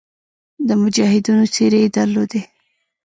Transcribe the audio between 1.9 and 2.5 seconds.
درلودې.